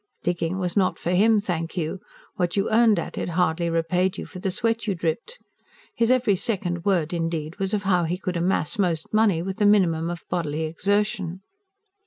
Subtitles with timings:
[0.23, 1.99] Digging was not for him, thank you;
[2.35, 5.37] what you earned at it hardly repaid you for the sweat you dripped.
[5.95, 9.65] His every second word, indeed, was of how he could amass most money with the
[9.67, 11.41] minimum of bodily exertion.